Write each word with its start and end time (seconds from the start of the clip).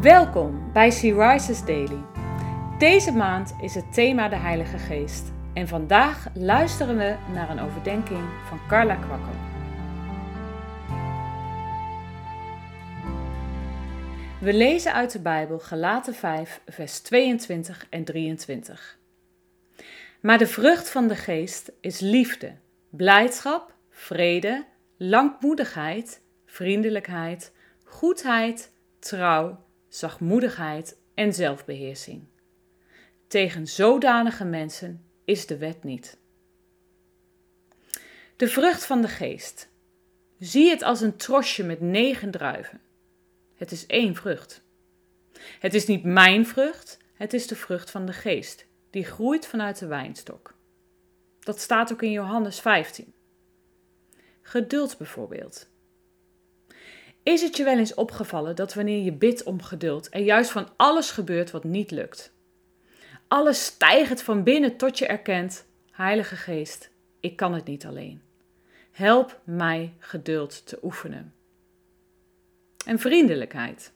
Welkom 0.00 0.72
bij 0.72 0.90
Sea 0.90 1.32
Rises 1.32 1.64
Daily. 1.64 2.04
Deze 2.78 3.12
maand 3.12 3.54
is 3.60 3.74
het 3.74 3.92
thema 3.92 4.28
de 4.28 4.36
Heilige 4.36 4.78
Geest 4.78 5.32
en 5.52 5.68
vandaag 5.68 6.26
luisteren 6.34 6.96
we 6.96 7.16
naar 7.32 7.50
een 7.50 7.60
overdenking 7.60 8.24
van 8.48 8.60
Carla 8.68 8.94
Kwakko. 8.94 9.30
We 14.40 14.54
lezen 14.54 14.92
uit 14.92 15.12
de 15.12 15.20
Bijbel 15.20 15.58
Galaten 15.58 16.14
5, 16.14 16.60
vers 16.66 17.00
22 17.00 17.86
en 17.90 18.04
23. 18.04 18.98
Maar 20.20 20.38
de 20.38 20.46
vrucht 20.46 20.90
van 20.90 21.08
de 21.08 21.16
geest 21.16 21.72
is 21.80 22.00
liefde, 22.00 22.52
blijdschap, 22.90 23.74
vrede, 23.90 24.64
langmoedigheid, 24.96 26.22
vriendelijkheid, 26.46 27.52
goedheid, 27.84 28.72
trouw, 28.98 29.62
zachtmoedigheid 29.94 30.96
en 31.14 31.34
zelfbeheersing. 31.34 32.24
Tegen 33.26 33.66
zodanige 33.66 34.44
mensen 34.44 35.04
is 35.24 35.46
de 35.46 35.56
wet 35.56 35.84
niet. 35.84 36.18
De 38.36 38.48
vrucht 38.48 38.86
van 38.86 39.00
de 39.00 39.08
geest. 39.08 39.68
Zie 40.38 40.70
het 40.70 40.82
als 40.82 41.00
een 41.00 41.16
trosje 41.16 41.64
met 41.64 41.80
negen 41.80 42.30
druiven. 42.30 42.80
Het 43.54 43.72
is 43.72 43.86
één 43.86 44.14
vrucht. 44.14 44.62
Het 45.58 45.74
is 45.74 45.86
niet 45.86 46.04
mijn 46.04 46.46
vrucht, 46.46 46.98
het 47.14 47.32
is 47.32 47.46
de 47.46 47.56
vrucht 47.56 47.90
van 47.90 48.06
de 48.06 48.12
geest, 48.12 48.66
die 48.90 49.04
groeit 49.04 49.46
vanuit 49.46 49.78
de 49.78 49.86
wijnstok. 49.86 50.54
Dat 51.40 51.60
staat 51.60 51.92
ook 51.92 52.02
in 52.02 52.10
Johannes 52.10 52.60
15. 52.60 53.14
Geduld 54.42 54.98
bijvoorbeeld. 54.98 55.68
Is 57.24 57.42
het 57.42 57.56
je 57.56 57.64
wel 57.64 57.78
eens 57.78 57.94
opgevallen 57.94 58.56
dat 58.56 58.74
wanneer 58.74 59.04
je 59.04 59.12
bidt 59.12 59.42
om 59.42 59.62
geduld, 59.62 60.14
er 60.14 60.20
juist 60.20 60.50
van 60.50 60.68
alles 60.76 61.10
gebeurt 61.10 61.50
wat 61.50 61.64
niet 61.64 61.90
lukt? 61.90 62.32
Alles 63.28 63.64
stijgt 63.64 64.22
van 64.22 64.42
binnen 64.42 64.76
tot 64.76 64.98
je 64.98 65.06
erkent: 65.06 65.66
Heilige 65.90 66.36
Geest, 66.36 66.90
ik 67.20 67.36
kan 67.36 67.54
het 67.54 67.64
niet 67.64 67.86
alleen. 67.86 68.22
Help 68.90 69.40
mij 69.44 69.94
geduld 69.98 70.66
te 70.66 70.78
oefenen. 70.82 71.34
En 72.86 72.98
vriendelijkheid. 72.98 73.92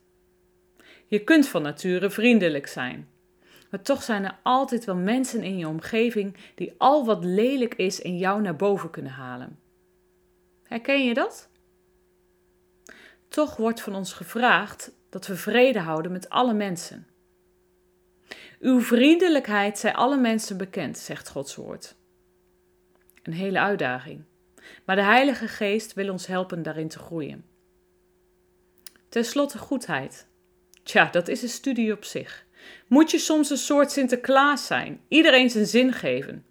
Je 1.07 1.25
kunt 1.25 1.49
van 1.49 1.63
nature 1.63 2.11
vriendelijk 2.11 2.67
zijn. 2.67 3.09
Maar 3.71 3.83
toch 3.83 4.03
zijn 4.03 4.25
er 4.25 4.39
altijd 4.43 4.85
wel 4.85 4.97
mensen 4.97 5.43
in 5.43 5.59
je 5.59 5.69
omgeving 5.69 6.37
die 6.55 6.75
al 6.79 7.05
wat 7.05 7.25
lelijk 7.25 7.75
is 7.75 8.01
in 8.01 8.19
jou 8.19 8.43
naar 8.43 8.57
boven 8.57 8.91
kunnen 8.91 9.13
halen. 9.13 9.59
Herken 10.63 11.05
je 11.05 11.15
dat? 11.15 11.49
Toch 13.29 13.57
wordt 13.57 13.81
van 13.81 13.95
ons 13.95 14.13
gevraagd 14.13 14.93
dat 15.09 15.27
we 15.27 15.37
vrede 15.37 15.81
houden 15.81 16.13
met 16.13 16.29
alle 16.29 16.55
mensen. 16.55 17.07
Uw 18.61 18.81
vriendelijkheid 18.81 19.79
zij 19.79 19.95
alle 19.95 20.17
mensen 20.17 20.57
bekend, 20.57 20.99
zegt 20.99 21.29
Gods 21.29 21.55
woord. 21.55 21.95
Een 23.23 23.33
hele 23.33 23.59
uitdaging. 23.61 24.25
Maar 24.85 24.97
de 24.97 25.03
Heilige 25.03 25.49
Geest 25.49 25.93
wil 25.95 26.11
ons 26.11 26.27
helpen 26.27 26.63
daarin 26.63 26.89
te 26.89 26.99
groeien. 26.99 27.45
Ten 29.09 29.25
slotte 29.25 29.59
goedheid. 29.59 30.27
Tja, 30.83 31.05
dat 31.05 31.29
is 31.29 31.43
een 31.43 31.49
studie 31.49 31.93
op 31.93 32.05
zich. 32.05 32.47
Moet 32.87 33.11
je 33.11 33.19
soms 33.19 33.51
een 33.51 33.57
soort 33.57 33.91
Sinterklaas 33.91 34.67
zijn, 34.67 35.01
iedereen 35.09 35.51
zijn 35.51 35.67
zin 35.67 35.93
geven? 35.93 36.45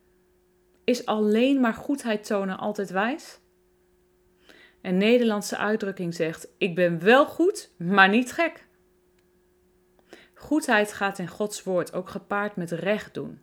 Is 0.83 1.05
alleen 1.05 1.59
maar 1.59 1.73
goedheid 1.73 2.25
tonen 2.25 2.57
altijd 2.57 2.89
wijs? 2.89 3.39
Een 4.81 4.97
Nederlandse 4.97 5.57
uitdrukking 5.57 6.13
zegt: 6.15 6.47
Ik 6.57 6.75
ben 6.75 7.03
wel 7.03 7.25
goed, 7.25 7.71
maar 7.77 8.09
niet 8.09 8.31
gek. 8.31 8.65
Goedheid 10.33 10.93
gaat 10.93 11.19
in 11.19 11.27
Gods 11.27 11.63
woord 11.63 11.93
ook 11.93 12.09
gepaard 12.09 12.55
met 12.55 12.71
recht 12.71 13.13
doen. 13.13 13.41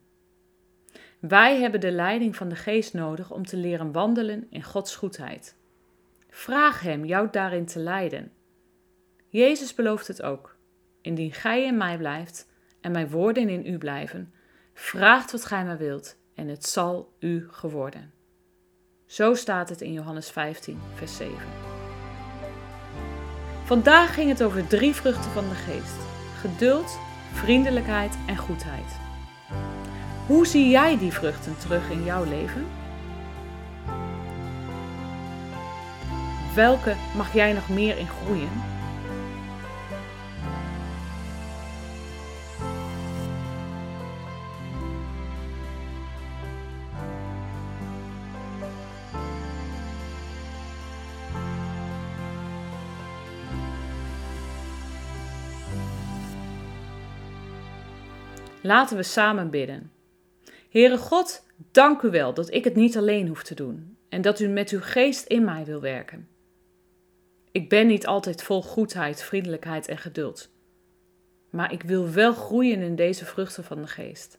Wij 1.18 1.60
hebben 1.60 1.80
de 1.80 1.90
leiding 1.90 2.36
van 2.36 2.48
de 2.48 2.56
geest 2.56 2.95
nodig 2.95 3.30
om 3.30 3.46
te 3.46 3.56
leren 3.56 3.92
wandelen 3.92 4.46
in 4.50 4.62
Gods 4.62 4.96
goedheid. 4.96 5.56
Vraag 6.30 6.80
Hem 6.80 7.05
jou 7.05 7.28
daarin 7.30 7.66
te 7.66 7.78
leiden. 7.78 8.33
Jezus 9.28 9.74
belooft 9.74 10.08
het 10.08 10.22
ook. 10.22 10.56
Indien 11.01 11.33
gij 11.33 11.64
in 11.64 11.77
mij 11.77 11.98
blijft 11.98 12.48
en 12.80 12.92
mijn 12.92 13.11
woorden 13.11 13.48
in 13.48 13.66
u 13.66 13.78
blijven, 13.78 14.33
vraagt 14.74 15.33
wat 15.33 15.45
gij 15.45 15.64
maar 15.64 15.78
wilt 15.78 16.16
en 16.34 16.48
het 16.48 16.66
zal 16.66 17.12
u 17.18 17.46
geworden. 17.51 18.12
Zo 19.06 19.34
staat 19.34 19.68
het 19.68 19.80
in 19.80 19.92
Johannes 19.92 20.30
15, 20.30 20.80
vers 20.94 21.16
7. 21.16 21.36
Vandaag 23.64 24.14
ging 24.14 24.28
het 24.28 24.42
over 24.42 24.66
drie 24.66 24.94
vruchten 24.94 25.30
van 25.30 25.48
de 25.48 25.54
geest: 25.54 25.96
geduld, 26.40 26.98
vriendelijkheid 27.32 28.14
en 28.26 28.36
goedheid. 28.36 28.98
Hoe 30.26 30.46
zie 30.46 30.68
jij 30.68 30.98
die 30.98 31.12
vruchten 31.12 31.58
terug 31.58 31.90
in 31.90 32.04
jouw 32.04 32.24
leven? 32.24 32.66
Welke 36.54 36.94
mag 37.16 37.32
jij 37.32 37.52
nog 37.52 37.68
meer 37.68 37.98
in 37.98 38.08
groeien? 38.08 38.73
Laten 58.67 58.97
we 58.97 59.02
samen 59.02 59.51
bidden. 59.51 59.92
Heere 60.70 60.98
God, 60.98 61.47
dank 61.70 62.02
u 62.02 62.11
wel 62.11 62.35
dat 62.35 62.52
ik 62.52 62.64
het 62.64 62.75
niet 62.75 62.97
alleen 62.97 63.29
hoef 63.29 63.42
te 63.42 63.55
doen 63.55 63.97
en 64.08 64.23
dat 64.23 64.41
u 64.41 64.48
met 64.48 64.70
uw 64.70 64.80
geest 64.80 65.27
in 65.27 65.45
mij 65.45 65.64
wil 65.64 65.80
werken. 65.80 66.29
Ik 67.51 67.69
ben 67.69 67.86
niet 67.86 68.07
altijd 68.07 68.42
vol 68.42 68.63
goedheid, 68.63 69.23
vriendelijkheid 69.23 69.89
en 69.89 69.98
geduld, 69.98 70.51
maar 71.51 71.73
ik 71.73 71.83
wil 71.83 72.11
wel 72.11 72.35
groeien 72.35 72.80
in 72.80 72.97
deze 72.97 73.25
vruchten 73.25 73.64
van 73.64 73.80
de 73.80 73.86
geest. 73.86 74.39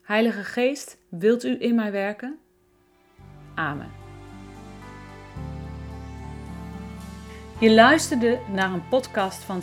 Heilige 0.00 0.44
Geest, 0.44 0.98
wilt 1.08 1.44
u 1.44 1.56
in 1.60 1.74
mij 1.74 1.92
werken? 1.92 2.38
Amen. 3.54 3.90
Je 7.60 7.70
luisterde 7.70 8.38
naar 8.52 8.72
een 8.72 8.88
podcast 8.88 9.42
van 9.42 9.62